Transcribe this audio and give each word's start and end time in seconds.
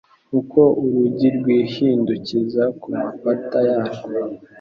Uko 0.39 0.61
urugi 0.83 1.27
rwihindukiza 1.37 2.63
ku 2.79 2.87
mapata 2.99 3.59
yarwo 3.69 4.07